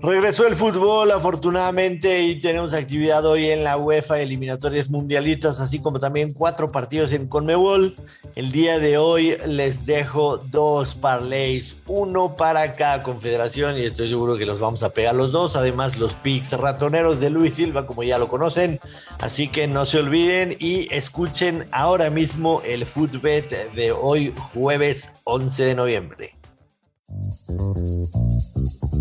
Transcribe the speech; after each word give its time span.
Regresó 0.00 0.46
el 0.46 0.54
fútbol 0.54 1.10
afortunadamente 1.10 2.22
y 2.22 2.38
tenemos 2.38 2.72
actividad 2.72 3.26
hoy 3.26 3.46
en 3.46 3.64
la 3.64 3.76
UEFA 3.76 4.20
eliminatorias 4.20 4.88
mundialistas, 4.90 5.58
así 5.58 5.80
como 5.80 5.98
también 5.98 6.32
cuatro 6.32 6.70
partidos 6.70 7.10
en 7.10 7.26
Conmebol. 7.26 7.96
El 8.36 8.52
día 8.52 8.78
de 8.78 8.96
hoy 8.96 9.36
les 9.44 9.86
dejo 9.86 10.38
dos 10.38 10.94
parlays, 10.94 11.78
uno 11.88 12.36
para 12.36 12.74
cada 12.74 13.02
confederación 13.02 13.76
y 13.76 13.86
estoy 13.86 14.08
seguro 14.08 14.38
que 14.38 14.46
los 14.46 14.60
vamos 14.60 14.84
a 14.84 14.90
pegar 14.90 15.16
los 15.16 15.32
dos. 15.32 15.56
Además 15.56 15.98
los 15.98 16.14
picks 16.14 16.52
ratoneros 16.52 17.18
de 17.18 17.30
Luis 17.30 17.54
Silva, 17.54 17.84
como 17.84 18.04
ya 18.04 18.18
lo 18.18 18.28
conocen. 18.28 18.78
Así 19.18 19.48
que 19.48 19.66
no 19.66 19.84
se 19.84 19.98
olviden 19.98 20.56
y 20.60 20.86
escuchen 20.94 21.64
ahora 21.72 22.08
mismo 22.08 22.62
el 22.64 22.86
Footbet 22.86 23.72
de 23.72 23.90
hoy 23.90 24.32
jueves 24.52 25.10
11 25.24 25.64
de 25.64 25.74
noviembre. 25.74 26.37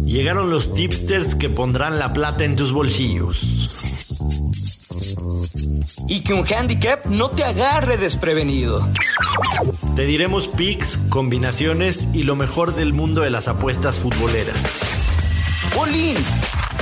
Llegaron 0.08 0.50
los 0.50 0.74
tipsters 0.74 1.36
que 1.36 1.50
pondrán 1.50 2.00
la 2.00 2.14
plata 2.14 2.46
en 2.46 2.56
tus 2.56 2.72
bolsillos. 2.72 3.42
Y 6.08 6.22
que 6.22 6.34
un 6.34 6.48
handicap 6.48 7.06
no 7.08 7.30
te 7.30 7.44
agarre 7.44 7.98
desprevenido. 7.98 8.88
Te 9.98 10.06
diremos 10.06 10.48
picks, 10.48 10.98
combinaciones 11.10 12.08
y 12.14 12.24
lo 12.24 12.38
mejor 12.38 12.74
del 12.74 12.94
mundo 12.94 13.20
de 13.20 13.32
las 13.32 13.50
apuestas 13.50 14.00
futboleras. 14.00 14.84
Bolín, 15.76 16.16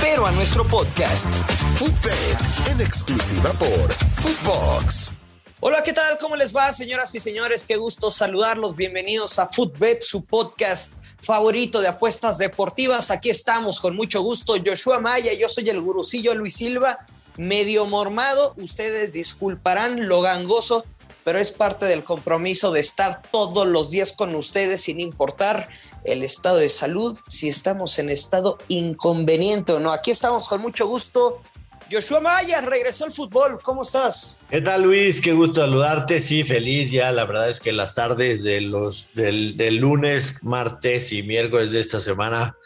pero 0.00 0.24
a 0.24 0.30
nuestro 0.30 0.64
podcast. 0.64 1.26
Footbet, 1.74 2.70
en 2.70 2.80
exclusiva 2.80 3.50
por 3.54 3.92
Footbox. 4.22 5.12
Hola, 5.58 5.82
¿qué 5.82 5.92
tal? 5.92 6.16
¿Cómo 6.20 6.36
les 6.36 6.54
va, 6.54 6.72
señoras 6.72 7.12
y 7.16 7.18
señores? 7.18 7.64
Qué 7.64 7.76
gusto 7.76 8.08
saludarlos. 8.08 8.76
Bienvenidos 8.76 9.40
a 9.40 9.48
Footbet, 9.48 10.02
su 10.02 10.24
podcast 10.24 10.92
favorito 11.18 11.80
de 11.80 11.88
apuestas 11.88 12.38
deportivas. 12.38 13.10
Aquí 13.10 13.30
estamos 13.30 13.80
con 13.80 13.96
mucho 13.96 14.22
gusto. 14.22 14.54
Joshua 14.64 15.00
Maya, 15.00 15.32
yo 15.32 15.48
soy 15.48 15.68
el 15.68 15.80
gurucillo 15.80 16.34
Luis 16.34 16.56
Silva, 16.56 17.06
medio 17.36 17.86
mormado. 17.86 18.54
Ustedes 18.56 19.12
disculparán 19.12 20.08
lo 20.08 20.20
gangoso, 20.20 20.84
pero 21.24 21.38
es 21.38 21.52
parte 21.52 21.86
del 21.86 22.04
compromiso 22.04 22.70
de 22.70 22.80
estar 22.80 23.22
todos 23.30 23.66
los 23.66 23.90
días 23.90 24.12
con 24.12 24.34
ustedes 24.34 24.82
sin 24.82 25.00
importar 25.00 25.68
el 26.04 26.22
estado 26.22 26.58
de 26.58 26.68
salud, 26.68 27.18
si 27.26 27.48
estamos 27.48 27.98
en 27.98 28.10
estado 28.10 28.58
inconveniente 28.68 29.72
o 29.72 29.80
no. 29.80 29.92
Aquí 29.92 30.10
estamos 30.10 30.48
con 30.48 30.60
mucho 30.60 30.86
gusto. 30.86 31.42
Joshua 31.90 32.20
Maya, 32.20 32.60
regresó 32.60 33.04
al 33.04 33.12
fútbol, 33.12 33.60
¿cómo 33.62 33.82
estás? 33.82 34.40
¿Qué 34.50 34.60
tal 34.60 34.82
Luis? 34.82 35.20
Qué 35.20 35.32
gusto 35.32 35.60
saludarte, 35.60 36.20
sí, 36.20 36.42
feliz 36.42 36.90
ya, 36.90 37.12
la 37.12 37.24
verdad 37.26 37.48
es 37.48 37.60
que 37.60 37.72
las 37.72 37.94
tardes 37.94 38.42
de 38.42 38.60
los, 38.60 39.14
del, 39.14 39.76
lunes, 39.76 40.42
martes 40.42 41.12
y 41.12 41.22
miércoles 41.22 41.70
de 41.70 41.78
esta 41.78 42.00
semana 42.00 42.56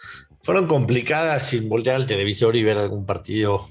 fueron 0.43 0.67
complicadas 0.67 1.49
sin 1.49 1.69
voltear 1.69 1.97
al 1.97 2.07
televisor 2.07 2.57
y 2.57 2.63
ver 2.63 2.79
algún 2.79 3.05
partido 3.05 3.69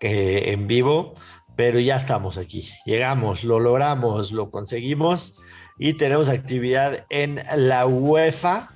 eh, 0.00 0.46
en 0.46 0.66
vivo, 0.66 1.14
pero 1.54 1.78
ya 1.78 1.94
estamos 1.94 2.36
aquí, 2.36 2.68
llegamos, 2.84 3.44
lo 3.44 3.60
logramos, 3.60 4.32
lo 4.32 4.50
conseguimos 4.50 5.38
y 5.78 5.94
tenemos 5.94 6.28
actividad 6.28 7.06
en 7.10 7.44
la 7.54 7.86
UEFA 7.86 8.70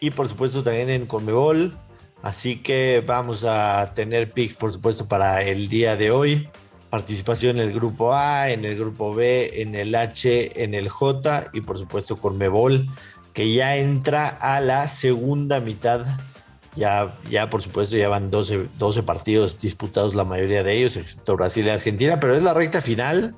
y 0.00 0.12
por 0.12 0.28
supuesto 0.28 0.62
también 0.62 0.88
en 0.88 1.06
Conmebol 1.06 1.76
Así 2.22 2.56
que 2.56 3.02
vamos 3.04 3.44
a 3.44 3.92
tener 3.94 4.30
picks, 4.30 4.54
por 4.54 4.72
supuesto, 4.72 5.08
para 5.08 5.42
el 5.42 5.68
día 5.68 5.96
de 5.96 6.12
hoy. 6.12 6.48
Participación 6.88 7.58
en 7.58 7.68
el 7.68 7.74
grupo 7.74 8.14
A, 8.14 8.50
en 8.50 8.64
el 8.64 8.78
grupo 8.78 9.12
B, 9.12 9.60
en 9.60 9.74
el 9.74 9.94
H, 9.94 10.62
en 10.62 10.74
el 10.74 10.88
J 10.88 11.50
y 11.52 11.62
por 11.62 11.78
supuesto 11.78 12.16
con 12.16 12.38
Mebol, 12.38 12.88
que 13.32 13.52
ya 13.52 13.76
entra 13.76 14.28
a 14.28 14.60
la 14.60 14.86
segunda 14.86 15.58
mitad. 15.58 16.06
Ya, 16.76 17.18
ya 17.28 17.50
por 17.50 17.60
supuesto, 17.60 17.96
ya 17.96 18.08
van 18.08 18.30
12, 18.30 18.68
12 18.78 19.02
partidos 19.02 19.58
disputados, 19.58 20.14
la 20.14 20.24
mayoría 20.24 20.62
de 20.62 20.74
ellos, 20.74 20.96
excepto 20.96 21.36
Brasil 21.36 21.66
y 21.66 21.70
Argentina, 21.70 22.20
pero 22.20 22.36
es 22.36 22.42
la 22.42 22.54
recta 22.54 22.80
final. 22.80 23.34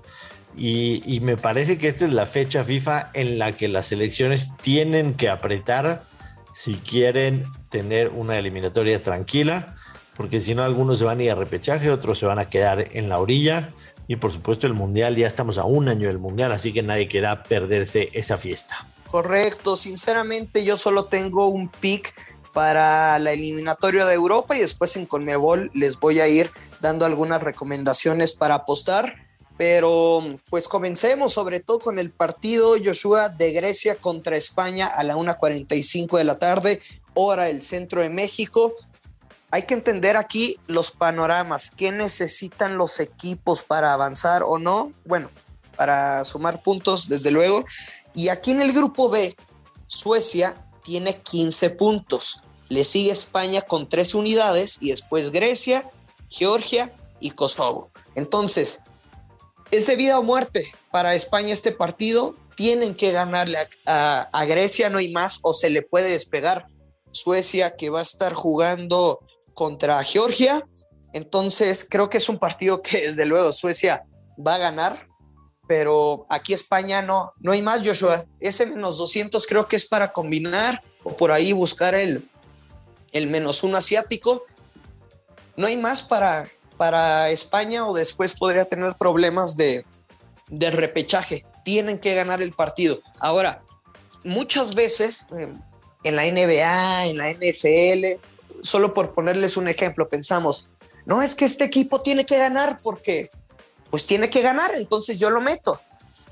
Y, 0.56 1.02
y 1.06 1.20
me 1.20 1.36
parece 1.36 1.78
que 1.78 1.88
esta 1.88 2.04
es 2.04 2.12
la 2.12 2.26
fecha 2.26 2.62
FIFA 2.64 3.10
en 3.14 3.38
la 3.38 3.56
que 3.56 3.66
las 3.66 3.86
selecciones 3.86 4.50
tienen 4.62 5.14
que 5.14 5.30
apretar 5.30 6.04
si 6.52 6.74
quieren 6.74 7.46
tener 7.74 8.10
una 8.10 8.38
eliminatoria 8.38 9.02
tranquila, 9.02 9.74
porque 10.16 10.40
si 10.40 10.54
no 10.54 10.62
algunos 10.62 11.00
se 11.00 11.04
van 11.04 11.18
a 11.18 11.24
ir 11.24 11.32
a 11.32 11.34
repechaje, 11.34 11.90
otros 11.90 12.20
se 12.20 12.24
van 12.24 12.38
a 12.38 12.48
quedar 12.48 12.86
en 12.92 13.08
la 13.08 13.18
orilla 13.18 13.70
y 14.06 14.14
por 14.14 14.30
supuesto 14.30 14.68
el 14.68 14.74
mundial, 14.74 15.16
ya 15.16 15.26
estamos 15.26 15.58
a 15.58 15.64
un 15.64 15.88
año 15.88 16.06
del 16.06 16.20
mundial, 16.20 16.52
así 16.52 16.72
que 16.72 16.84
nadie 16.84 17.08
quiera 17.08 17.42
perderse 17.42 18.10
esa 18.12 18.38
fiesta. 18.38 18.86
Correcto, 19.10 19.74
sinceramente 19.74 20.64
yo 20.64 20.76
solo 20.76 21.06
tengo 21.06 21.48
un 21.48 21.68
pick 21.68 22.14
para 22.52 23.18
la 23.18 23.32
eliminatoria 23.32 24.06
de 24.06 24.14
Europa 24.14 24.56
y 24.56 24.60
después 24.60 24.94
en 24.94 25.06
Conmebol 25.06 25.72
les 25.74 25.98
voy 25.98 26.20
a 26.20 26.28
ir 26.28 26.52
dando 26.80 27.06
algunas 27.06 27.42
recomendaciones 27.42 28.34
para 28.34 28.54
apostar. 28.54 29.16
Pero 29.56 30.40
pues 30.50 30.66
comencemos 30.66 31.32
sobre 31.32 31.60
todo 31.60 31.78
con 31.78 31.98
el 32.00 32.10
partido 32.10 32.74
Joshua 32.84 33.28
de 33.28 33.52
Grecia 33.52 33.94
contra 33.96 34.36
España 34.36 34.86
a 34.86 35.04
la 35.04 35.16
1.45 35.16 36.18
de 36.18 36.24
la 36.24 36.40
tarde, 36.40 36.80
hora 37.14 37.44
del 37.44 37.62
centro 37.62 38.02
de 38.02 38.10
México. 38.10 38.74
Hay 39.50 39.62
que 39.62 39.74
entender 39.74 40.16
aquí 40.16 40.58
los 40.66 40.90
panoramas, 40.90 41.70
qué 41.70 41.92
necesitan 41.92 42.76
los 42.76 43.00
equipos 43.00 43.62
para 43.62 43.92
avanzar 43.92 44.42
o 44.44 44.58
no. 44.58 44.92
Bueno, 45.04 45.30
para 45.76 46.24
sumar 46.24 46.62
puntos, 46.62 47.08
desde 47.08 47.30
luego. 47.30 47.64
Y 48.14 48.28
aquí 48.28 48.50
en 48.50 48.62
el 48.62 48.72
grupo 48.72 49.08
B, 49.08 49.36
Suecia 49.86 50.56
tiene 50.82 51.20
15 51.20 51.70
puntos. 51.70 52.42
Le 52.68 52.84
sigue 52.84 53.10
España 53.10 53.62
con 53.62 53.88
3 53.88 54.14
unidades 54.14 54.78
y 54.80 54.90
después 54.90 55.30
Grecia, 55.30 55.90
Georgia 56.28 56.92
y 57.20 57.30
Kosovo. 57.30 57.90
Entonces, 58.14 58.84
es 59.70 59.86
de 59.86 59.96
vida 59.96 60.18
o 60.18 60.22
muerte 60.22 60.72
para 60.90 61.14
España 61.14 61.52
este 61.52 61.72
partido. 61.72 62.36
Tienen 62.56 62.94
que 62.94 63.10
ganarle 63.10 63.58
a, 63.86 64.44
Grecia, 64.46 64.88
no 64.88 64.98
hay 64.98 65.12
más, 65.12 65.40
o 65.42 65.52
se 65.52 65.70
le 65.70 65.82
puede 65.82 66.10
despegar. 66.10 66.66
Suecia 67.14 67.76
que 67.76 67.90
va 67.90 68.00
a 68.00 68.02
estar 68.02 68.34
jugando 68.34 69.20
contra 69.54 70.02
Georgia. 70.02 70.66
Entonces 71.12 71.86
creo 71.88 72.10
que 72.10 72.18
es 72.18 72.28
un 72.28 72.38
partido 72.38 72.82
que 72.82 73.00
desde 73.06 73.24
luego 73.24 73.52
Suecia 73.52 74.04
va 74.44 74.56
a 74.56 74.58
ganar, 74.58 75.08
pero 75.68 76.26
aquí 76.28 76.52
España 76.52 77.00
no, 77.02 77.32
no 77.38 77.52
hay 77.52 77.62
más, 77.62 77.82
Joshua. 77.86 78.26
Ese 78.40 78.66
menos 78.66 78.98
200 78.98 79.46
creo 79.46 79.66
que 79.66 79.76
es 79.76 79.86
para 79.86 80.12
combinar 80.12 80.82
o 81.04 81.16
por 81.16 81.32
ahí 81.32 81.52
buscar 81.52 81.94
el, 81.94 82.28
el 83.12 83.28
menos 83.28 83.62
uno 83.62 83.78
asiático. 83.78 84.44
No 85.56 85.68
hay 85.68 85.76
más 85.76 86.02
para, 86.02 86.50
para 86.76 87.30
España 87.30 87.86
o 87.86 87.94
después 87.94 88.34
podría 88.34 88.64
tener 88.64 88.96
problemas 88.96 89.56
de, 89.56 89.86
de 90.48 90.70
repechaje. 90.70 91.44
Tienen 91.64 91.98
que 91.98 92.14
ganar 92.14 92.42
el 92.42 92.52
partido. 92.52 93.00
Ahora, 93.20 93.62
muchas 94.24 94.74
veces 94.74 95.26
eh, 95.38 95.52
en 96.04 96.16
la 96.16 96.24
NBA, 96.24 97.06
en 97.06 97.18
la 97.18 97.32
NFL, 97.32 98.20
solo 98.62 98.94
por 98.94 99.14
ponerles 99.14 99.56
un 99.56 99.68
ejemplo, 99.68 100.08
pensamos, 100.08 100.68
no 101.06 101.22
es 101.22 101.34
que 101.34 101.44
este 101.44 101.64
equipo 101.64 102.00
tiene 102.02 102.24
que 102.24 102.38
ganar 102.38 102.80
porque 102.82 103.30
pues 103.90 104.06
tiene 104.06 104.30
que 104.30 104.42
ganar, 104.42 104.74
entonces 104.74 105.18
yo 105.18 105.30
lo 105.30 105.40
meto. 105.40 105.80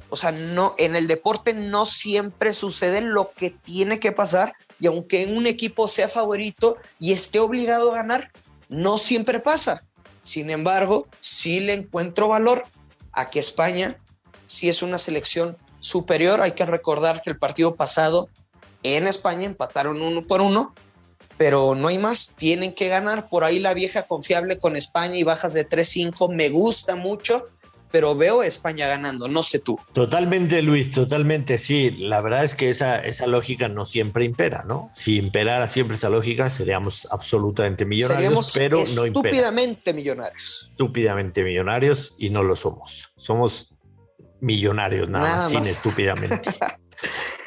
O 0.09 0.17
sea, 0.17 0.31
no 0.31 0.75
en 0.79 0.95
el 0.95 1.07
deporte 1.07 1.55
no 1.55 1.87
siempre 1.87 2.53
sucede 2.53 3.01
lo 3.01 3.33
que 3.33 3.51
tiene 3.51 3.99
que 3.99 4.13
pasar 4.13 4.55
y 4.79 4.87
aunque 4.87 5.27
un 5.27 5.47
equipo 5.47 5.89
sea 5.89 6.09
favorito 6.09 6.77
y 6.99 7.13
esté 7.13 7.39
obligado 7.39 7.93
a 7.93 7.97
ganar, 7.97 8.31
no 8.69 8.99
siempre 8.99 9.41
pasa. 9.41 9.85
Sin 10.23 10.51
embargo, 10.51 11.07
sí 11.21 11.61
le 11.61 11.73
encuentro 11.73 12.29
valor 12.29 12.65
a 13.13 13.31
que 13.31 13.39
España 13.39 13.97
sí 14.45 14.69
es 14.69 14.83
una 14.83 14.99
selección 14.99 15.57
superior. 15.81 16.41
Hay 16.41 16.53
que 16.53 16.67
recordar 16.67 17.23
que 17.23 17.31
el 17.31 17.39
partido 17.39 17.75
pasado 17.77 18.29
en 18.83 19.07
España 19.07 19.45
empataron 19.45 20.01
uno 20.03 20.27
por 20.27 20.41
uno, 20.41 20.75
pero 21.37 21.75
no 21.75 21.89
hay 21.89 21.99
más. 21.99 22.35
Tienen 22.37 22.75
que 22.75 22.89
ganar. 22.89 23.29
Por 23.29 23.45
ahí 23.45 23.59
la 23.59 23.75
vieja 23.75 24.07
confiable 24.07 24.59
con 24.59 24.77
España 24.77 25.17
y 25.17 25.25
bajas 25.25 25.55
de 25.55 25.69
3-5 25.69 26.35
me 26.35 26.49
gusta 26.51 26.97
mucho 26.97 27.45
pero 27.93 28.17
veo 28.17 28.41
a 28.41 28.47
España 28.47 28.89
ganando, 28.89 29.29
no 29.29 29.43
sé 29.43 29.61
tú. 29.61 29.79
Totalmente, 29.93 30.63
Luis, 30.63 30.91
totalmente, 30.91 31.59
sí. 31.59 31.91
La 31.91 32.23
verdad 32.23 32.43
es 32.43 32.55
que 32.55 32.71
esa, 32.71 32.99
esa 32.99 33.27
lógica 33.27 33.69
no 33.69 33.85
siempre 33.85 34.25
impera, 34.25 34.65
¿no? 34.67 34.91
Si 34.95 35.19
imperara 35.19 35.69
siempre 35.69 35.97
esa 35.97 36.09
lógica, 36.09 36.49
seríamos 36.49 37.07
absolutamente 37.11 37.85
millonarios, 37.85 38.53
pero 38.55 38.79
no 38.79 39.07
impera. 39.07 39.29
Estúpidamente 39.29 39.93
millonarios. 39.93 40.71
Estúpidamente 40.71 41.45
millonarios 41.45 42.15
y 42.19 42.31
no 42.31 42.43
lo 42.43 42.57
somos. 42.57 43.13
Somos 43.17 43.75
millonarios 44.41 45.09
nada, 45.09 45.51
más, 45.51 45.51
sin 45.51 45.61
estúpidamente. 45.61 46.41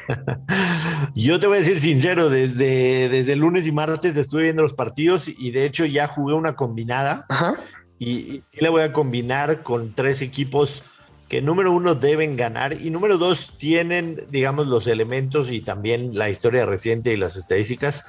Yo 1.14 1.38
te 1.38 1.46
voy 1.46 1.56
a 1.56 1.60
decir 1.60 1.78
sincero, 1.78 2.30
desde, 2.30 3.08
desde 3.08 3.32
el 3.32 3.40
lunes 3.40 3.66
y 3.66 3.72
martes 3.72 4.16
estuve 4.16 4.44
viendo 4.44 4.62
los 4.62 4.74
partidos 4.74 5.28
y 5.28 5.50
de 5.50 5.66
hecho 5.66 5.84
ya 5.84 6.06
jugué 6.06 6.34
una 6.34 6.54
combinada. 6.54 7.26
Ajá 7.28 7.56
y, 7.98 8.42
le 8.52 8.68
voy 8.68 8.82
a 8.82 8.92
combinar 8.92 9.62
con 9.62 9.94
tres 9.94 10.22
equipos 10.22 10.82
que 11.28 11.42
número 11.42 11.72
uno 11.72 11.94
deben 11.94 12.36
ganar 12.36 12.80
y 12.80 12.90
número 12.90 13.18
dos 13.18 13.54
tienen, 13.58 14.26
digamos, 14.30 14.66
los 14.68 14.86
elementos 14.86 15.50
y 15.50 15.60
también 15.60 16.16
la 16.16 16.30
historia 16.30 16.66
reciente 16.66 17.12
y 17.12 17.16
las 17.16 17.36
estadísticas 17.36 18.04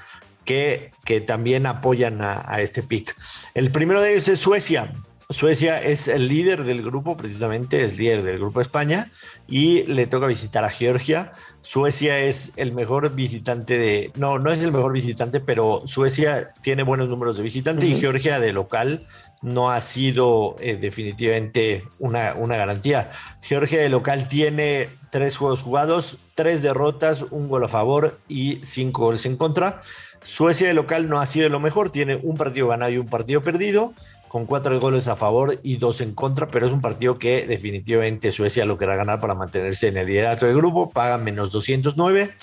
que, 0.45 0.91
que 1.03 1.19
también 1.19 1.65
apoyan 1.65 2.21
a, 2.21 2.43
a 2.45 2.61
este 2.61 2.83
pick. 2.83 3.15
El 3.55 3.71
primero 3.71 4.01
de 4.01 4.13
ellos 4.13 4.27
es 4.29 4.39
Suecia. 4.39 4.93
Suecia 5.29 5.77
es 5.83 6.07
el 6.07 6.29
líder 6.29 6.63
del 6.63 6.81
grupo, 6.81 7.17
precisamente 7.17 7.83
es 7.83 7.97
líder 7.97 8.23
del 8.23 8.39
grupo 8.39 8.59
de 8.59 8.63
España, 8.63 9.11
y 9.45 9.83
le 9.83 10.07
toca 10.07 10.25
visitar 10.25 10.63
a 10.63 10.69
Georgia. 10.69 11.33
Suecia 11.59 12.19
es 12.19 12.53
el 12.55 12.71
mejor 12.71 13.13
visitante 13.13 13.77
de, 13.77 14.13
no, 14.15 14.39
no 14.39 14.53
es 14.53 14.63
el 14.63 14.71
mejor 14.71 14.93
visitante, 14.93 15.41
pero 15.41 15.81
Suecia 15.85 16.53
tiene 16.61 16.83
buenos 16.83 17.09
números 17.09 17.35
de 17.35 17.43
visitantes 17.43 17.89
y 17.89 17.99
Georgia 17.99 18.39
de 18.39 18.53
local 18.53 19.05
no 19.41 19.69
ha 19.69 19.81
sido 19.81 20.55
eh, 20.61 20.77
definitivamente 20.77 21.83
una, 21.99 22.33
una 22.35 22.55
garantía. 22.55 23.11
Georgia 23.41 23.81
de 23.81 23.89
local 23.89 24.29
tiene 24.29 24.87
tres 25.09 25.35
juegos 25.35 25.61
jugados, 25.61 26.19
tres 26.35 26.61
derrotas, 26.61 27.23
un 27.31 27.49
gol 27.49 27.65
a 27.65 27.67
favor 27.67 28.17
y 28.29 28.61
cinco 28.63 29.03
goles 29.03 29.25
en 29.25 29.35
contra. 29.35 29.81
Suecia 30.23 30.69
de 30.69 30.73
local 30.73 31.09
no 31.09 31.19
ha 31.19 31.25
sido 31.25 31.49
lo 31.49 31.59
mejor, 31.59 31.89
tiene 31.89 32.15
un 32.15 32.37
partido 32.37 32.69
ganado 32.69 32.91
y 32.91 32.97
un 32.97 33.07
partido 33.07 33.41
perdido 33.43 33.93
con 34.27 34.45
cuatro 34.45 34.79
goles 34.79 35.07
a 35.07 35.15
favor 35.15 35.59
y 35.63 35.77
dos 35.77 36.01
en 36.01 36.13
contra, 36.13 36.47
pero 36.47 36.67
es 36.67 36.73
un 36.73 36.81
partido 36.81 37.17
que 37.17 37.47
definitivamente 37.47 38.31
Suecia 38.31 38.65
lo 38.65 38.77
querrá 38.77 38.95
ganar 38.95 39.19
para 39.19 39.35
mantenerse 39.35 39.87
en 39.87 39.97
el 39.97 40.07
liderato 40.07 40.45
del 40.45 40.55
grupo, 40.55 40.89
paga 40.89 41.17
menos 41.17 41.51
209. 41.51 42.33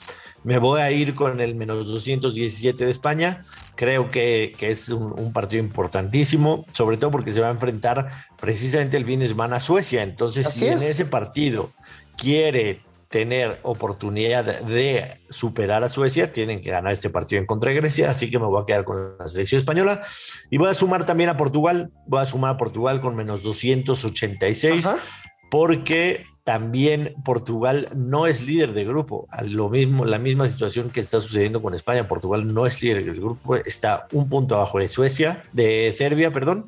Me 0.42 0.58
voy 0.58 0.80
a 0.80 0.90
ir 0.90 1.14
con 1.14 1.40
el 1.40 1.54
menos 1.54 1.86
217 1.86 2.84
de 2.84 2.90
España. 2.90 3.44
Creo 3.76 4.10
que, 4.10 4.54
que 4.58 4.70
es 4.70 4.90
un, 4.90 5.18
un, 5.18 5.32
partido 5.32 5.62
importantísimo, 5.62 6.66
sobre 6.72 6.98
todo 6.98 7.10
porque 7.10 7.32
se 7.32 7.40
va 7.40 7.48
a 7.48 7.50
enfrentar 7.50 8.08
precisamente 8.38 8.96
el 8.98 9.06
fin 9.06 9.20
de 9.20 9.28
semana 9.28 9.56
a 9.56 9.60
Suecia. 9.60 10.02
Entonces, 10.02 10.46
Así 10.46 10.60
si 10.60 10.66
es. 10.66 10.82
en 10.82 10.90
ese 10.90 11.04
partido 11.06 11.72
quiere 12.16 12.82
tener 13.14 13.60
oportunidad 13.62 14.62
de 14.62 15.20
superar 15.30 15.84
a 15.84 15.88
Suecia, 15.88 16.32
tienen 16.32 16.60
que 16.60 16.70
ganar 16.70 16.92
este 16.92 17.10
partido 17.10 17.38
en 17.38 17.46
contra 17.46 17.70
de 17.70 17.76
Grecia, 17.76 18.10
así 18.10 18.28
que 18.28 18.40
me 18.40 18.46
voy 18.46 18.60
a 18.60 18.66
quedar 18.66 18.82
con 18.82 19.16
la 19.16 19.28
selección 19.28 19.60
española. 19.60 20.00
Y 20.50 20.58
voy 20.58 20.68
a 20.68 20.74
sumar 20.74 21.06
también 21.06 21.30
a 21.30 21.36
Portugal, 21.36 21.92
voy 22.08 22.20
a 22.20 22.26
sumar 22.26 22.56
a 22.56 22.56
Portugal 22.56 23.00
con 23.00 23.14
menos 23.14 23.44
286 23.44 24.84
Ajá. 24.84 24.98
porque 25.48 26.26
también 26.42 27.14
Portugal 27.24 27.88
no 27.94 28.26
es 28.26 28.42
líder 28.42 28.72
de 28.72 28.84
grupo, 28.84 29.28
lo 29.44 29.68
mismo 29.68 30.04
la 30.04 30.18
misma 30.18 30.48
situación 30.48 30.90
que 30.90 30.98
está 30.98 31.20
sucediendo 31.20 31.62
con 31.62 31.72
España, 31.72 32.08
Portugal 32.08 32.52
no 32.52 32.66
es 32.66 32.82
líder 32.82 33.04
del 33.04 33.14
grupo, 33.14 33.54
está 33.54 34.08
un 34.10 34.28
punto 34.28 34.56
abajo 34.56 34.80
de 34.80 34.88
Suecia, 34.88 35.44
de 35.52 35.92
Serbia, 35.94 36.32
perdón 36.32 36.66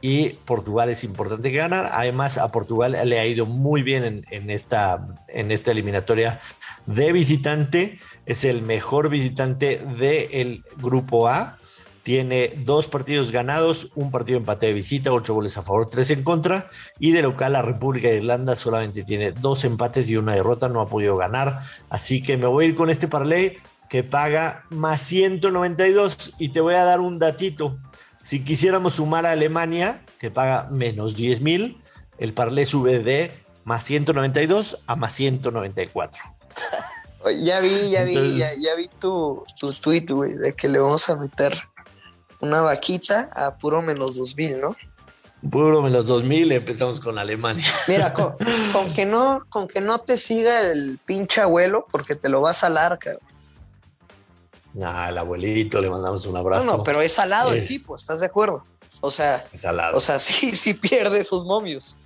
y 0.00 0.30
Portugal 0.30 0.88
es 0.88 1.04
importante 1.04 1.50
ganar. 1.50 1.90
Además, 1.92 2.38
a 2.38 2.50
Portugal 2.50 2.96
le 3.04 3.18
ha 3.18 3.26
ido 3.26 3.46
muy 3.46 3.82
bien 3.82 4.04
en, 4.04 4.24
en, 4.30 4.50
esta, 4.50 5.08
en 5.28 5.50
esta 5.50 5.70
eliminatoria 5.72 6.40
de 6.86 7.12
visitante. 7.12 7.98
Es 8.26 8.44
el 8.44 8.62
mejor 8.62 9.08
visitante 9.10 9.78
del 9.98 10.64
grupo 10.76 11.28
A. 11.28 11.58
Tiene 12.02 12.54
dos 12.64 12.88
partidos 12.88 13.30
ganados, 13.30 13.90
un 13.94 14.10
partido 14.10 14.38
empate 14.38 14.66
de 14.66 14.72
visita, 14.72 15.12
ocho 15.12 15.34
goles 15.34 15.58
a 15.58 15.62
favor, 15.62 15.88
tres 15.88 16.10
en 16.10 16.22
contra. 16.22 16.70
Y 16.98 17.12
de 17.12 17.20
local, 17.20 17.52
la 17.52 17.62
República 17.62 18.08
de 18.08 18.16
Irlanda 18.16 18.56
solamente 18.56 19.04
tiene 19.04 19.32
dos 19.32 19.64
empates 19.64 20.08
y 20.08 20.16
una 20.16 20.34
derrota, 20.34 20.70
no 20.70 20.80
ha 20.80 20.88
podido 20.88 21.16
ganar. 21.18 21.60
Así 21.90 22.22
que 22.22 22.38
me 22.38 22.46
voy 22.46 22.64
a 22.64 22.68
ir 22.68 22.74
con 22.74 22.88
este 22.88 23.06
parlay 23.06 23.58
que 23.90 24.02
paga 24.02 24.64
más 24.70 25.02
192. 25.02 26.34
Y 26.38 26.48
te 26.48 26.62
voy 26.62 26.74
a 26.74 26.84
dar 26.84 27.00
un 27.00 27.18
datito. 27.18 27.76
Si 28.22 28.44
quisiéramos 28.44 28.94
sumar 28.94 29.26
a 29.26 29.32
Alemania, 29.32 30.04
que 30.18 30.30
paga 30.30 30.68
menos 30.70 31.16
10 31.16 31.40
mil, 31.40 31.82
el 32.18 32.32
parlé 32.34 32.66
sube 32.66 32.98
de 33.00 33.32
más 33.64 33.84
192 33.84 34.78
a 34.86 34.96
más 34.96 35.14
194. 35.14 36.22
Ya 37.42 37.60
vi, 37.60 37.90
ya 37.90 38.04
vi, 38.04 38.16
Entonces- 38.16 38.36
ya, 38.38 38.52
ya 38.58 38.74
vi 38.76 38.88
tu, 38.98 39.44
tu 39.58 39.72
tweet, 39.72 40.06
güey, 40.08 40.34
de 40.34 40.54
que 40.54 40.68
le 40.68 40.78
vamos 40.78 41.08
a 41.10 41.16
meter 41.16 41.56
una 42.40 42.62
vaquita 42.62 43.30
a 43.34 43.56
puro 43.56 43.82
menos 43.82 44.16
2000, 44.16 44.60
¿no? 44.60 44.76
Puro 45.50 45.80
menos 45.82 46.06
2000, 46.06 46.52
empezamos 46.52 47.00
con 47.00 47.18
Alemania. 47.18 47.66
Mira, 47.88 48.12
con, 48.14 48.36
con 48.72 48.92
que 48.92 49.06
no, 49.06 49.44
con 49.48 49.68
que 49.68 49.80
no 49.80 49.98
te 49.98 50.16
siga 50.16 50.60
el 50.70 50.98
pinche 51.04 51.40
abuelo, 51.40 51.86
porque 51.90 52.14
te 52.14 52.28
lo 52.28 52.40
vas 52.40 52.58
a 52.58 52.68
salar, 52.68 52.98
el 54.74 55.18
abuelito, 55.18 55.80
le 55.80 55.90
mandamos 55.90 56.26
un 56.26 56.34
No, 56.34 56.38
abrazo. 56.40 56.64
no, 56.64 56.82
pero 56.82 57.00
es 57.02 57.12
salado 57.12 57.52
el 57.52 57.66
tipo, 57.66 57.96
¿estás 57.96 58.20
de 58.20 58.26
acuerdo? 58.26 58.64
O 59.00 59.10
sea, 59.10 59.46
Es 59.52 59.62
salado. 59.62 59.96
o 59.96 60.00
sea, 60.00 60.18
sí, 60.20 60.54
sí 60.54 60.74
pierde 60.74 61.24
sus 61.24 61.44
momios. 61.44 61.98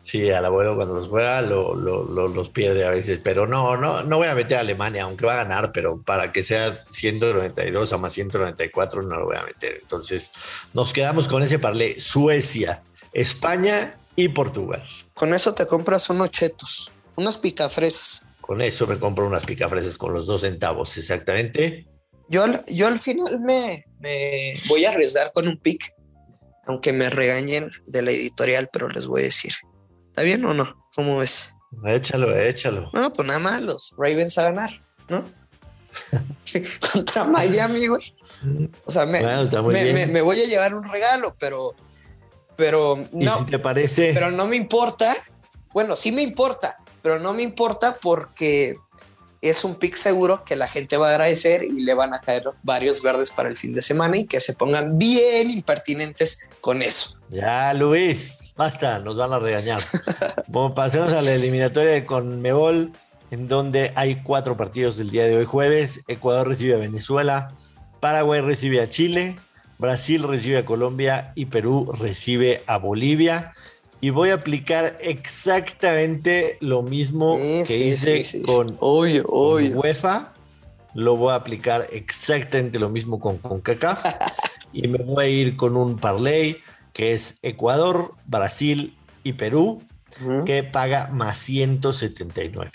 Sí, 0.00 0.30
al 0.30 0.44
abuelo 0.44 0.76
cuando 0.76 0.94
los 0.94 1.08
juega 1.08 1.42
lo, 1.42 1.74
lo- 1.74 2.04
lo- 2.04 2.28
los 2.28 2.48
pierde 2.48 2.86
a 2.86 2.90
veces, 2.90 3.18
pero 3.20 3.48
no, 3.48 3.76
no, 3.76 4.04
no 4.04 4.18
voy 4.18 4.28
a 4.28 4.36
meter 4.36 4.58
a 4.58 4.60
Alemania, 4.60 5.02
aunque 5.02 5.26
va 5.26 5.32
a 5.32 5.44
ganar, 5.44 5.72
pero 5.72 6.00
para 6.00 6.30
que 6.30 6.44
sea 6.44 6.84
192 6.90 7.92
a 7.92 7.98
más 7.98 8.12
194 8.12 9.02
no 9.02 9.16
lo 9.18 9.24
voy 9.26 9.36
a 9.36 9.42
meter. 9.42 9.78
Entonces 9.82 10.30
nos 10.74 10.92
quedamos 10.92 11.26
con 11.26 11.42
ese 11.42 11.58
parlé, 11.58 11.98
Suecia, 11.98 12.82
España 13.12 13.96
y 14.14 14.28
Portugal. 14.28 14.84
Con 15.14 15.34
eso 15.34 15.54
te 15.54 15.66
compras 15.66 16.08
unos 16.08 16.30
chetos, 16.30 16.92
unas 17.16 17.36
picafresas. 17.36 18.22
Con 18.46 18.60
eso 18.62 18.86
me 18.86 18.98
compro 18.98 19.26
unas 19.26 19.44
picafresas 19.44 19.98
con 19.98 20.12
los 20.12 20.26
dos 20.26 20.42
centavos, 20.42 20.96
exactamente. 20.96 21.86
Yo, 22.28 22.44
al- 22.44 22.64
yo 22.68 22.86
al 22.86 22.98
final 22.98 23.40
me, 23.40 23.84
me 23.98 24.54
voy 24.68 24.84
a 24.84 24.90
arriesgar 24.90 25.32
con 25.32 25.48
un 25.48 25.58
pick, 25.60 25.92
aunque 26.66 26.92
me 26.92 27.10
regañen 27.10 27.70
de 27.86 28.02
la 28.02 28.10
editorial, 28.12 28.68
pero 28.72 28.88
les 28.88 29.06
voy 29.06 29.22
a 29.22 29.24
decir. 29.24 29.52
¿Está 30.08 30.22
bien 30.22 30.44
o 30.44 30.54
no? 30.54 30.74
¿Cómo 30.94 31.18
ves? 31.18 31.52
Échalo, 31.84 32.34
échalo. 32.36 32.90
No, 32.92 33.12
pues 33.12 33.26
nada 33.26 33.40
más 33.40 33.60
los 33.62 33.94
Ravens 33.98 34.38
a 34.38 34.44
ganar, 34.44 34.70
¿no? 35.08 35.24
Contra 36.92 37.24
Miami, 37.24 37.86
güey. 37.86 38.14
O 38.84 38.90
sea, 38.90 39.06
me, 39.06 39.20
Bueno, 39.22 39.62
me, 39.72 39.92
me- 39.92 40.06
me 40.06 40.22
voy 40.22 40.40
a 40.40 40.46
llevar 40.46 40.74
un 40.74 40.84
regalo, 40.84 41.36
pero, 41.38 41.74
pero 42.56 43.02
y 43.12 43.24
no, 43.24 43.38
si 43.38 43.44
te 43.46 43.58
parece, 43.58 44.12
pero 44.14 44.30
no 44.30 44.46
me 44.46 44.56
importa. 44.56 45.16
Bueno, 45.72 45.94
sí 45.96 46.12
me 46.12 46.22
importa, 46.22 46.76
pero 47.06 47.20
no 47.20 47.32
me 47.32 47.44
importa 47.44 47.98
porque 48.02 48.78
es 49.40 49.62
un 49.62 49.76
pick 49.76 49.94
seguro 49.94 50.42
que 50.42 50.56
la 50.56 50.66
gente 50.66 50.96
va 50.96 51.06
a 51.06 51.10
agradecer 51.12 51.62
y 51.62 51.82
le 51.82 51.94
van 51.94 52.12
a 52.12 52.18
caer 52.18 52.50
varios 52.64 53.00
verdes 53.00 53.30
para 53.30 53.48
el 53.48 53.56
fin 53.56 53.72
de 53.72 53.80
semana 53.80 54.16
y 54.16 54.26
que 54.26 54.40
se 54.40 54.54
pongan 54.54 54.98
bien 54.98 55.52
impertinentes 55.52 56.50
con 56.60 56.82
eso. 56.82 57.16
ya 57.30 57.72
Luis, 57.74 58.52
basta, 58.56 58.98
nos 58.98 59.16
van 59.16 59.32
a 59.32 59.38
regañar. 59.38 59.84
bueno, 60.48 60.74
pasemos 60.74 61.12
a 61.12 61.22
la 61.22 61.32
eliminatoria 61.32 61.92
de 61.92 62.04
Conmebol, 62.06 62.90
en 63.30 63.46
donde 63.46 63.92
hay 63.94 64.24
cuatro 64.24 64.56
partidos 64.56 64.96
del 64.96 65.10
día 65.10 65.26
de 65.26 65.36
hoy 65.36 65.44
jueves. 65.44 66.00
Ecuador 66.08 66.48
recibe 66.48 66.74
a 66.74 66.78
Venezuela, 66.78 67.54
Paraguay 68.00 68.40
recibe 68.40 68.82
a 68.82 68.88
Chile, 68.88 69.36
Brasil 69.78 70.24
recibe 70.24 70.58
a 70.58 70.64
Colombia 70.64 71.30
y 71.36 71.46
Perú 71.46 71.92
recibe 71.96 72.64
a 72.66 72.78
Bolivia. 72.78 73.52
Y 74.00 74.10
voy 74.10 74.30
a 74.30 74.34
aplicar 74.34 74.98
exactamente 75.00 76.58
lo 76.60 76.82
mismo 76.82 77.36
Sí, 77.36 77.42
que 77.42 77.64
sí, 77.64 77.82
hice 77.90 78.24
sí, 78.24 78.42
con 78.42 78.76
Obvio, 78.80 79.24
con 79.24 79.34
obvio. 79.54 79.78
UEFA, 79.78 80.32
lo 80.94 81.16
voy 81.16 81.32
a 81.32 81.36
aplicar 81.36 81.86
exactamente 81.90 82.78
lo 82.78 82.88
mismo 82.90 83.18
con 83.18 83.38
CONCACAF 83.38 84.04
y 84.72 84.86
me 84.88 84.98
voy 84.98 85.24
a 85.24 85.28
ir 85.28 85.56
con 85.56 85.76
un 85.76 85.96
parlay 85.98 86.58
que 86.92 87.12
es 87.14 87.36
Ecuador, 87.42 88.10
Brasil 88.26 88.96
y 89.24 89.34
Perú, 89.34 89.82
que 90.46 90.62
paga 90.62 91.08
más 91.12 91.38
179. 91.38 92.70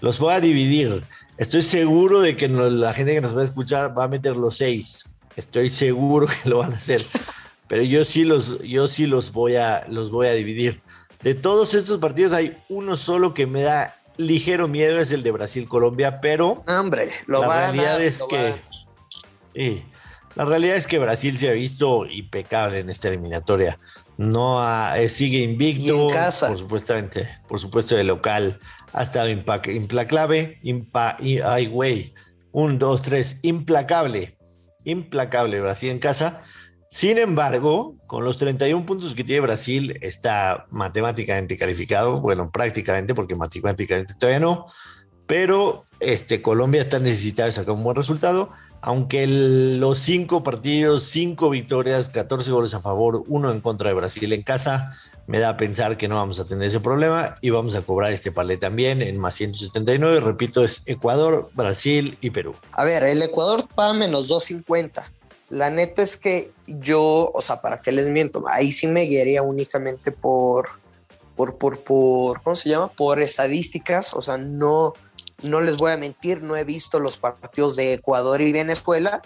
Los 0.00 0.18
voy 0.18 0.34
a 0.34 0.40
dividir. 0.40 1.04
Estoy 1.38 1.62
seguro 1.62 2.20
de 2.20 2.36
que 2.36 2.48
no- 2.48 2.68
la 2.68 2.92
gente 2.94 3.14
que 3.14 3.20
nos 3.20 3.36
va 3.36 3.42
a 3.42 3.44
escuchar 3.44 3.96
va 3.96 4.04
a 4.04 4.08
meter 4.08 4.34
los 4.36 4.56
seis. 4.56 5.04
Estoy 5.36 5.70
seguro 5.70 6.26
que 6.26 6.48
lo 6.48 6.58
van 6.58 6.72
a 6.72 6.76
hacer. 6.76 7.00
Pero 7.68 7.82
yo 7.82 8.04
sí 8.04 8.24
los, 8.24 8.60
yo 8.62 8.88
sí 8.88 9.06
los 9.06 9.32
voy 9.32 9.56
a, 9.56 9.86
los 9.88 10.10
voy 10.10 10.26
a 10.26 10.32
dividir. 10.32 10.82
De 11.22 11.34
todos 11.34 11.74
estos 11.74 11.98
partidos 11.98 12.32
hay 12.32 12.58
uno 12.68 12.96
solo 12.96 13.32
que 13.32 13.46
me 13.46 13.62
da 13.62 13.96
ligero 14.16 14.68
miedo, 14.68 14.98
es 15.00 15.10
el 15.10 15.22
de 15.22 15.30
Brasil-Colombia, 15.32 16.20
pero 16.20 16.62
hombre, 16.68 17.10
lo 17.26 17.40
La 17.40 17.46
a 17.46 17.60
realidad 17.72 18.00
es 18.02 18.20
lo 18.20 18.28
que- 18.28 18.36
a. 18.38 18.56
Sí, 19.54 19.82
la 20.36 20.44
realidad 20.44 20.76
es 20.76 20.86
que 20.86 20.98
Brasil 20.98 21.38
se 21.38 21.48
ha 21.48 21.52
visto 21.52 22.06
impecable 22.06 22.80
en 22.80 22.90
esta 22.90 23.08
eliminatoria. 23.08 23.78
No 24.16 24.60
ha- 24.60 24.98
eh, 25.00 25.08
sigue 25.08 25.38
invicto, 25.38 26.06
casa. 26.08 26.48
por 26.48 26.58
supuestamente, 26.58 27.28
por 27.48 27.58
supuesto 27.58 27.96
de 27.96 28.04
local 28.04 28.60
ha 28.92 29.02
estado 29.02 29.28
implacable, 29.28 30.58
impa, 30.62 31.16
ay 31.44 31.66
güey, 31.66 32.14
un, 32.52 32.78
dos, 32.78 33.02
tres, 33.02 33.38
implacable, 33.42 34.36
implacable 34.84 35.60
Brasil 35.60 35.90
en 35.90 35.98
casa. 35.98 36.42
Sin 36.94 37.18
embargo, 37.18 37.96
con 38.06 38.22
los 38.22 38.38
31 38.38 38.86
puntos 38.86 39.16
que 39.16 39.24
tiene 39.24 39.40
Brasil, 39.40 39.98
está 40.00 40.66
matemáticamente 40.70 41.56
calificado, 41.56 42.20
bueno, 42.20 42.52
prácticamente, 42.52 43.16
porque 43.16 43.34
matemáticamente 43.34 44.14
todavía 44.14 44.38
no, 44.38 44.66
pero 45.26 45.86
este, 45.98 46.40
Colombia 46.40 46.82
está 46.82 47.00
necesitada 47.00 47.46
de 47.46 47.52
sacar 47.52 47.74
un 47.74 47.82
buen 47.82 47.96
resultado, 47.96 48.50
aunque 48.80 49.26
los 49.26 49.98
cinco 49.98 50.44
partidos, 50.44 51.02
cinco 51.06 51.50
victorias, 51.50 52.10
14 52.10 52.52
goles 52.52 52.74
a 52.74 52.80
favor, 52.80 53.24
uno 53.26 53.50
en 53.50 53.60
contra 53.60 53.88
de 53.88 53.94
Brasil 53.94 54.32
en 54.32 54.44
casa, 54.44 54.96
me 55.26 55.40
da 55.40 55.48
a 55.48 55.56
pensar 55.56 55.96
que 55.96 56.06
no 56.06 56.14
vamos 56.14 56.38
a 56.38 56.46
tener 56.46 56.68
ese 56.68 56.78
problema 56.78 57.34
y 57.40 57.50
vamos 57.50 57.74
a 57.74 57.82
cobrar 57.82 58.12
este 58.12 58.30
palé 58.30 58.56
también 58.56 59.02
en 59.02 59.18
más 59.18 59.34
179. 59.34 60.20
Repito, 60.20 60.62
es 60.62 60.84
Ecuador, 60.86 61.50
Brasil 61.54 62.16
y 62.20 62.30
Perú. 62.30 62.54
A 62.70 62.84
ver, 62.84 63.02
el 63.02 63.20
Ecuador 63.20 63.66
paga 63.74 63.94
menos 63.94 64.28
250. 64.28 65.10
La 65.54 65.70
neta 65.70 66.02
es 66.02 66.16
que 66.16 66.52
yo, 66.66 67.30
o 67.32 67.40
sea, 67.40 67.60
¿para 67.60 67.80
qué 67.80 67.92
les 67.92 68.08
miento? 68.08 68.42
Ahí 68.48 68.72
sí 68.72 68.88
me 68.88 69.02
guiaría 69.02 69.40
únicamente 69.42 70.10
por, 70.10 70.80
por, 71.36 71.58
por, 71.58 71.84
por, 71.84 72.42
¿cómo 72.42 72.56
se 72.56 72.70
llama? 72.70 72.88
Por 72.88 73.22
estadísticas, 73.22 74.14
o 74.14 74.20
sea, 74.20 74.36
no, 74.36 74.94
no 75.42 75.60
les 75.60 75.76
voy 75.76 75.92
a 75.92 75.96
mentir, 75.96 76.42
no 76.42 76.56
he 76.56 76.64
visto 76.64 76.98
los 76.98 77.18
partidos 77.18 77.76
de 77.76 77.92
Ecuador 77.92 78.40
y 78.40 78.50
Venezuela, 78.50 79.22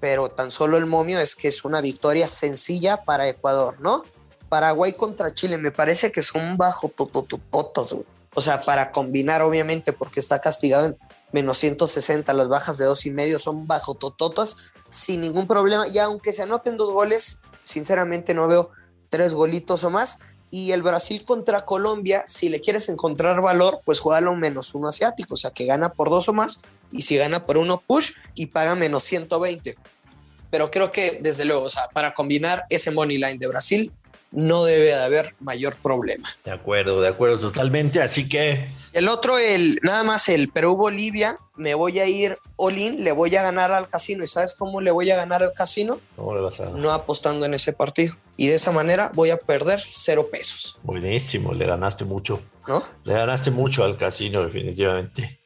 pero 0.00 0.32
tan 0.32 0.50
solo 0.50 0.78
el 0.78 0.86
momio 0.86 1.20
es 1.20 1.36
que 1.36 1.46
es 1.46 1.64
una 1.64 1.80
victoria 1.80 2.26
sencilla 2.26 3.04
para 3.04 3.28
Ecuador, 3.28 3.80
¿no? 3.80 4.02
Paraguay 4.48 4.94
contra 4.94 5.32
Chile, 5.32 5.58
me 5.58 5.70
parece 5.70 6.10
que 6.10 6.22
son 6.22 6.56
bajo 6.56 6.88
totototos, 6.88 7.98
O 8.34 8.40
sea, 8.40 8.62
para 8.62 8.90
combinar, 8.90 9.42
obviamente, 9.42 9.92
porque 9.92 10.18
está 10.18 10.40
castigado 10.40 10.86
en 10.86 10.98
menos 11.30 11.58
160, 11.58 12.32
las 12.32 12.48
bajas 12.48 12.78
de 12.78 12.84
dos 12.84 13.06
y 13.06 13.12
medio 13.12 13.38
son 13.38 13.68
bajo 13.68 13.94
tototas, 13.94 14.56
sin 14.92 15.22
ningún 15.22 15.48
problema. 15.48 15.88
Y 15.88 15.98
aunque 15.98 16.32
se 16.32 16.42
anoten 16.42 16.76
dos 16.76 16.92
goles, 16.92 17.40
sinceramente 17.64 18.34
no 18.34 18.46
veo 18.46 18.70
tres 19.08 19.34
golitos 19.34 19.82
o 19.84 19.90
más. 19.90 20.20
Y 20.50 20.72
el 20.72 20.82
Brasil 20.82 21.24
contra 21.24 21.62
Colombia, 21.62 22.24
si 22.26 22.50
le 22.50 22.60
quieres 22.60 22.90
encontrar 22.90 23.40
valor, 23.40 23.80
pues 23.86 24.00
juega 24.00 24.30
un 24.30 24.38
menos 24.38 24.74
uno 24.74 24.88
asiático, 24.88 25.34
o 25.34 25.36
sea 25.38 25.50
que 25.50 25.64
gana 25.64 25.94
por 25.94 26.10
dos 26.10 26.28
o 26.28 26.34
más. 26.34 26.60
Y 26.92 27.02
si 27.02 27.16
gana 27.16 27.46
por 27.46 27.56
uno, 27.56 27.82
push 27.84 28.12
y 28.34 28.46
paga 28.46 28.74
menos 28.74 29.02
120. 29.04 29.76
Pero 30.50 30.70
creo 30.70 30.92
que, 30.92 31.20
desde 31.22 31.46
luego, 31.46 31.64
o 31.64 31.68
sea, 31.70 31.88
para 31.88 32.12
combinar 32.12 32.66
ese 32.68 32.90
money 32.90 33.16
line 33.16 33.38
de 33.38 33.46
Brasil, 33.48 33.92
no 34.32 34.64
debe 34.64 34.86
de 34.86 34.94
haber 34.94 35.34
mayor 35.40 35.76
problema. 35.76 36.28
De 36.44 36.50
acuerdo, 36.50 37.00
de 37.00 37.08
acuerdo 37.08 37.38
totalmente. 37.38 38.00
Así 38.00 38.28
que. 38.28 38.68
El 38.92 39.08
otro, 39.08 39.38
el 39.38 39.78
nada 39.82 40.02
más 40.02 40.28
el 40.28 40.48
Perú-Bolivia, 40.48 41.38
me 41.56 41.74
voy 41.74 41.98
a 41.98 42.06
ir 42.06 42.38
all-in, 42.56 43.04
le 43.04 43.12
voy 43.12 43.34
a 43.36 43.42
ganar 43.42 43.72
al 43.72 43.88
casino. 43.88 44.24
¿Y 44.24 44.26
sabes 44.26 44.54
cómo 44.54 44.80
le 44.80 44.90
voy 44.90 45.10
a 45.10 45.16
ganar 45.16 45.42
al 45.42 45.52
casino? 45.52 46.00
¿Cómo 46.16 46.34
le 46.34 46.40
vas 46.40 46.60
a 46.60 46.70
No 46.70 46.90
apostando 46.90 47.46
en 47.46 47.54
ese 47.54 47.72
partido. 47.72 48.14
Y 48.36 48.48
de 48.48 48.56
esa 48.56 48.72
manera 48.72 49.12
voy 49.14 49.30
a 49.30 49.36
perder 49.36 49.80
cero 49.86 50.28
pesos. 50.30 50.78
Buenísimo, 50.82 51.52
le 51.52 51.66
ganaste 51.66 52.04
mucho. 52.04 52.42
¿No? 52.66 52.82
Le 53.04 53.14
ganaste 53.14 53.50
mucho 53.50 53.84
al 53.84 53.96
casino, 53.96 54.44
definitivamente. 54.44 55.40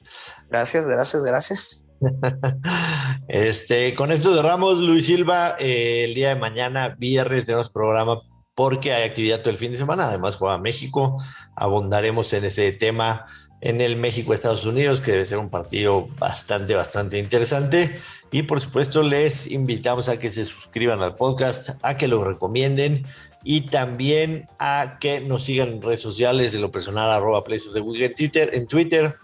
Gracias, 0.48 0.86
gracias, 0.86 1.24
gracias. 1.24 1.86
este, 3.28 3.94
con 3.94 4.12
esto 4.12 4.34
cerramos, 4.34 4.78
Luis 4.78 5.06
Silva. 5.06 5.56
Eh, 5.58 6.04
el 6.04 6.14
día 6.14 6.30
de 6.30 6.36
mañana, 6.36 6.94
viernes, 6.98 7.46
tenemos 7.46 7.70
programa 7.70 8.20
porque 8.56 8.92
hay 8.92 9.04
actividad 9.04 9.40
todo 9.40 9.50
el 9.50 9.58
fin 9.58 9.70
de 9.70 9.78
semana. 9.78 10.08
Además, 10.08 10.34
juega 10.34 10.58
México. 10.58 11.22
Abondaremos 11.54 12.32
en 12.32 12.46
ese 12.46 12.72
tema 12.72 13.26
en 13.60 13.80
el 13.80 13.96
México-Estados 13.96 14.64
Unidos, 14.64 15.00
que 15.00 15.12
debe 15.12 15.25
ser 15.25 15.38
un 15.38 15.50
partido 15.50 16.08
bastante, 16.18 16.75
bastante 16.75 17.18
interesante. 17.18 18.00
Y 18.32 18.42
por 18.42 18.60
supuesto, 18.60 19.02
les 19.02 19.46
invitamos 19.46 20.08
a 20.08 20.18
que 20.18 20.30
se 20.30 20.44
suscriban 20.44 21.02
al 21.02 21.16
podcast, 21.16 21.70
a 21.82 21.96
que 21.96 22.08
lo 22.08 22.25
recomienden 22.25 23.06
y 23.44 23.62
también 23.62 24.46
a 24.58 24.96
que 25.00 25.20
nos 25.20 25.44
sigan 25.44 25.68
en 25.68 25.82
redes 25.82 26.00
sociales, 26.00 26.54
en 26.54 26.62
lo 26.62 26.72
personal, 26.72 27.10
arroba 27.10 27.44
Places 27.44 27.75
de 27.75 27.80
Week 27.80 28.14
Twitter, 28.16 28.50
en 28.54 28.66
Twitter 28.66 29.16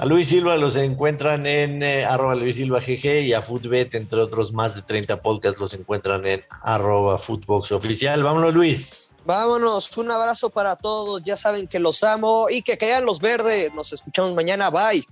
a 0.00 0.06
Luis 0.06 0.28
Silva 0.30 0.56
los 0.56 0.76
encuentran 0.76 1.46
en 1.46 1.82
eh, 1.82 2.06
arroba 2.06 2.34
Luis 2.34 2.56
Silva 2.56 2.80
GG 2.80 3.20
y 3.26 3.34
a 3.34 3.42
Footbet, 3.42 3.94
entre 3.94 4.18
otros 4.18 4.50
más 4.50 4.74
de 4.74 4.80
30 4.80 5.20
podcasts, 5.20 5.60
los 5.60 5.74
encuentran 5.74 6.24
en 6.24 6.42
arroba 6.62 7.18
Footbox 7.18 7.70
Oficial. 7.72 8.22
Vámonos, 8.22 8.54
Luis. 8.54 9.10
Vámonos, 9.26 9.94
un 9.98 10.10
abrazo 10.10 10.48
para 10.48 10.74
todos. 10.76 11.22
Ya 11.22 11.36
saben 11.36 11.68
que 11.68 11.78
los 11.78 12.02
amo 12.02 12.46
y 12.48 12.62
que 12.62 12.78
quedan 12.78 13.04
los 13.04 13.20
verdes. 13.20 13.74
Nos 13.74 13.92
escuchamos 13.92 14.34
mañana. 14.34 14.70
Bye. 14.70 15.06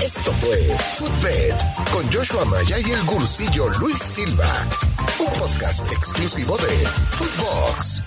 Esto 0.00 0.30
fue 0.34 0.56
Footbet 0.94 1.56
con 1.92 2.08
Joshua 2.12 2.44
Maya 2.44 2.78
y 2.78 2.92
el 2.92 3.02
gursillo 3.04 3.68
Luis 3.80 3.98
Silva, 3.98 4.64
un 5.18 5.26
podcast 5.40 5.90
exclusivo 5.90 6.56
de 6.58 6.86
Footbox. 7.10 8.04